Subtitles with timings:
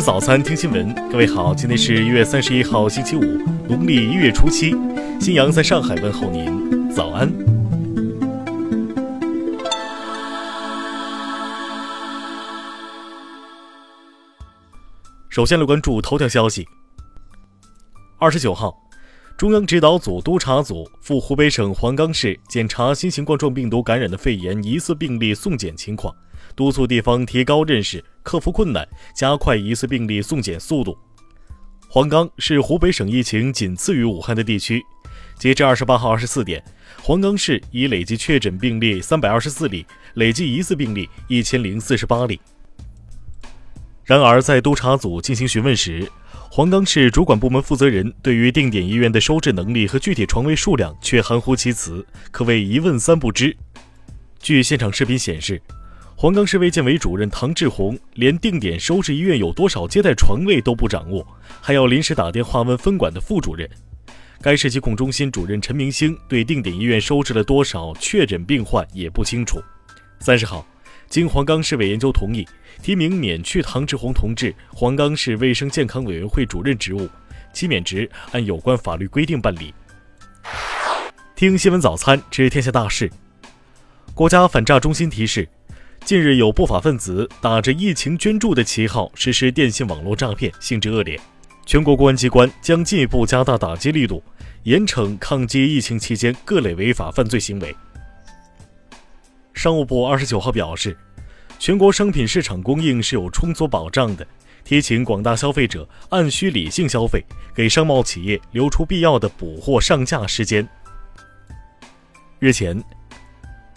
[0.00, 0.94] 早餐，听新闻。
[1.10, 3.20] 各位好，今天是一月三十一号，星期五，
[3.68, 4.74] 农历一月初七。
[5.20, 7.30] 新阳在上海问候您，早安。
[15.28, 16.66] 首先来关注头条消息。
[18.18, 18.74] 二十九号，
[19.36, 26.14] 中央指导组督查组赴湖北省黄冈市检查新型冠状病毒感染的肺炎疑似病例送检情况。
[26.56, 30.96] 督促地方提高认识，克服困难，加快疑似病例送检速度。
[31.88, 34.82] 黄冈是湖北省疫情仅次于武汉的地区。
[35.36, 36.62] 截至二十八号二十四点，
[37.02, 39.84] 黄冈市已累计确诊病例三百二十四例，
[40.14, 42.40] 累计疑似病例一千零四十八例。
[44.04, 46.10] 然而，在督查组进行询问时，
[46.50, 53.56] 黄冈市主管部门负责人对于定点医院的收治能力和具体床位数量却含糊其辞，可谓一问三不知。
[54.38, 55.60] 据现场视频显示。
[56.20, 61.26] 黄冈市卫健委主任唐志红连定点收治医院有多少接待床位都不掌握，
[61.62, 63.66] 还要临时打电话问分管的副主任。
[64.42, 69.62] 该市疾控中心主任陈明星对定点医院收治了多少确诊病患也不清楚。
[70.18, 70.62] 三十号，
[71.08, 72.46] 经黄冈市委研究同意，
[72.82, 77.08] 提名免去唐志红同志黄冈市卫生健康委员会主任职务，
[77.54, 79.72] 其免职按有关法律规定办理。
[81.34, 83.10] 听新闻早餐知天下大事。
[84.12, 85.48] 国家反诈中心提示。
[86.04, 91.20] 近日有不法分子打着疫情捐助的旗号实施电信网络诈骗，性质恶劣。
[91.64, 94.20] 全国公安机关将进一步加大打击力度，
[94.64, 97.76] 严惩抗击疫情期间各类违法犯罪行为。
[99.54, 100.96] 商务部二十九号表示，
[101.60, 104.26] 全国商品市场供应是有充足保障的，
[104.64, 110.68] 提醒广大消费者按需理性消费，给商贸企业留出必要的补货上架时间。
[112.40, 112.82] 日前。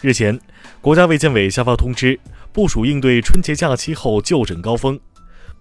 [0.04, 0.38] 日前，
[0.82, 2.20] 国家卫健委下发通知，
[2.52, 5.00] 部署应对春节假期后就诊高峰。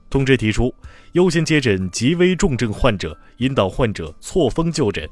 [0.09, 0.75] 通知提出，
[1.13, 5.09] 优先接诊急危重症患者，引导患者错峰就诊。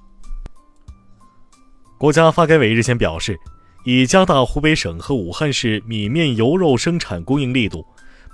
[1.98, 3.40] 国家发改委日前表示，
[3.86, 7.86] 已加大湖北省和武汉市米面油肉生产供应力度，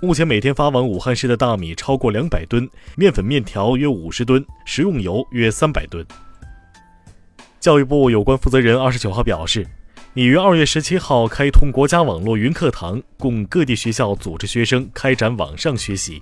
[0.02, 6.04] 目前每天发往武汉市的大米超过两百吨，面粉面条约五十吨，食用油约三百吨。
[7.60, 9.64] 教育部有关负责人二十九号表示。
[10.18, 16.20] 已于二月十七号开通国家网络云课堂，供各地学校组织学生开展网上学习。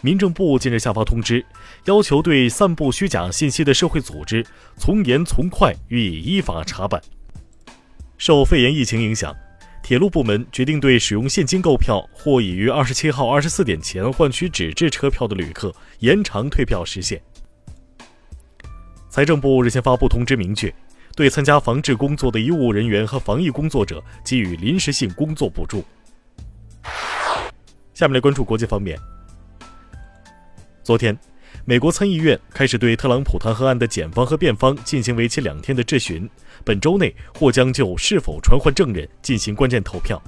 [0.00, 1.44] 民政部近日下发通知，
[1.84, 4.42] 要求对散布虚假信息的社会组织
[4.78, 6.98] 从严从快予以依法查办。
[8.16, 9.36] 受肺炎疫情影响，
[9.82, 17.20] 铁路部门决定对使用现金购票或已于二十七号二十四点前换取纸质车票的旅客延长退票时限。
[19.10, 20.74] 财政部日前发布通知，明确。
[21.20, 25.84] 对参加防治工作的医务人员和防疫工作者给予临时性工作补助。
[27.92, 28.98] 下面来关注国际方面。
[30.82, 31.14] 昨天，
[31.66, 36.26] 美国参议院开始对特朗普弹劾案的检方和辩方进行为期两天的质询，
[36.64, 40.18] 本周内或将就是否传唤证人进行关键投票。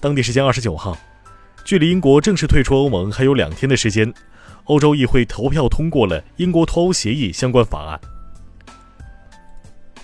[0.00, 0.98] 当地时间二十九号，
[1.64, 4.12] 距离英国正式退出欧盟还有两天的时间，
[4.64, 8.00] 欧洲议会投票通过了英国脱欧协议相关法案。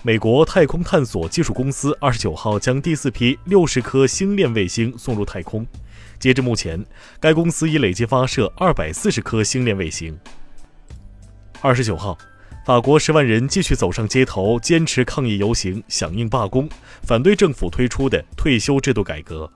[0.01, 5.67] 美国太空探索技术公司二十九号将第四批六十颗星链卫星送入太空。
[6.17, 6.85] 截至目前，
[7.19, 10.17] 该公司已累计发射二百四十颗星链卫星。
[11.59, 12.17] 二十九号，
[12.65, 16.69] 法国十万人继续走上街头，坚持抗议游行，响应罢工，
[17.01, 19.51] 反对政府推出的退休制度改革。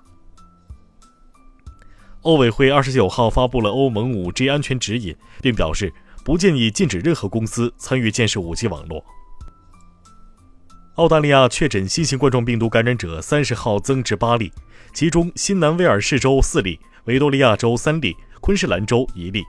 [2.24, 5.94] 欧委会二十九号发布了欧盟五 G 安全指引，并表示
[6.26, 9.06] 不建议禁止任何公司参与建设五 G 网络。
[10.96, 14.52] 澳大利亚确诊新型冠状病毒感染者三十号增至八例，
[14.94, 19.44] 其中新南威尔士州四例，维多利亚州三例，昆士兰州一例。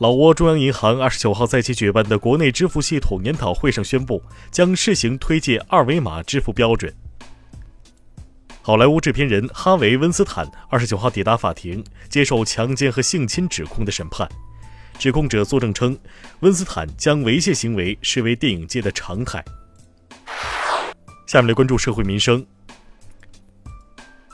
[0.00, 4.20] 老挝中央银行二十九号在其举办的国内支付系统研讨会上宣布，
[4.50, 6.92] 将试行推介二维码支付标准。
[8.60, 14.28] 好莱坞制片人哈维·温斯坦二十九号抵达法庭，接受强奸和性侵指控的审判。
[14.98, 15.96] 指控者作证称，
[16.40, 19.44] 温斯坦将猥亵行为视为电影界的常态。
[21.32, 22.44] 下面来关注社会民生。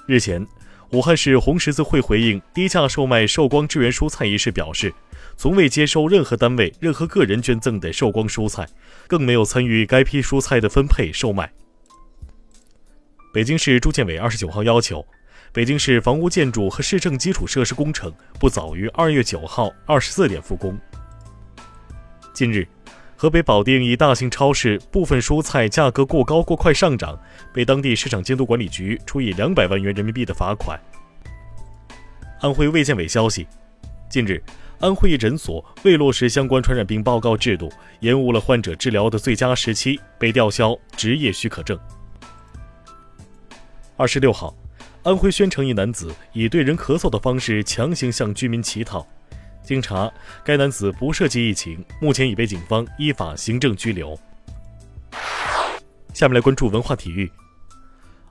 [0.08, 0.44] 日前，
[0.90, 4.92] 武汉市红十字会回应低价售卖寿光支援蔬菜一事表示，
[5.36, 8.66] 从未接收任何单位、任何个人捐赠的寿光蔬菜，
[9.06, 11.52] 更没有参与该批蔬菜的分配售卖。
[13.32, 15.06] 北京市住建委二十九号要求，
[15.52, 20.76] 北京市房屋建筑和市政基础设施工程不早于二月九号二十四点复工。
[22.34, 22.66] 近日。
[23.20, 27.18] 河北保定一大型超市部分蔬菜价格过高过快上涨，
[27.52, 30.78] 被当地市场监督管理局处以两百万元人民币的罚款。
[32.40, 33.44] 安徽卫健委消息，
[34.08, 34.40] 近日，
[34.78, 37.68] 安徽一诊所未落实相关传染病报告制度，
[37.98, 41.76] 延误了患者治疗的最佳时期，被吊销执业许可证。
[43.96, 44.54] 二十六号，
[45.02, 49.04] 安徽宣城一男子以对人咳嗽的方式强行向居民乞讨，
[49.68, 50.10] 经查，
[50.42, 54.18] 该男子不涉及疫情，目前已被警方依法行政拘留。
[56.14, 57.30] 下面来关注文化体育。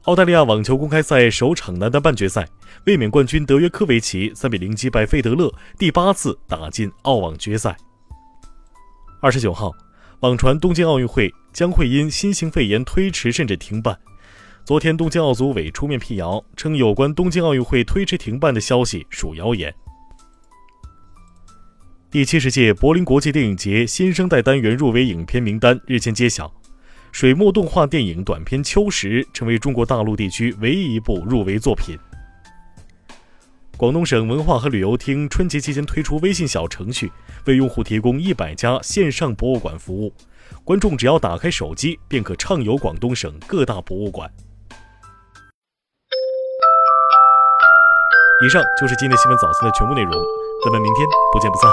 [0.05, 2.47] 澳大利亚网球公开赛首场男单半决赛，
[2.87, 7.77] 卫冕冠军德约科维奇三比零击败费德勒，第八次打进澳网决赛。
[9.21, 9.71] 二十九号，
[10.21, 13.95] 网传东京奥运会将会因新型肺炎推迟甚至停办。
[14.65, 19.71] 昨天，东京奥组委出面辟谣，称有关东京奥运会推迟停办的消息属谣言。
[22.09, 26.49] 第七十届柏林国际电影节新生代单元入围影片名单日前揭晓。
[27.11, 31.99] 水墨动画电影短片《秋实》成为中国大陆地区唯一一部入围作品。
[33.75, 37.11] 广东省文化和旅游厅春节期间推出微信小程序，
[37.45, 40.13] 为用户提供一百家线上博物馆服务，
[40.63, 44.31] 观众只要打开手机，便可畅游广东省各大博物馆。
[48.45, 50.13] 以上就是今天新闻早餐的全部内容，
[50.63, 51.69] 咱们明天不见不散。